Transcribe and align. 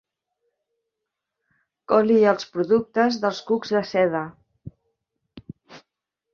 Coli 1.91 2.17
els 2.33 2.49
productes 2.57 3.21
dels 3.27 3.45
cucs 3.53 3.77
de 3.79 3.85
seda. 3.93 4.25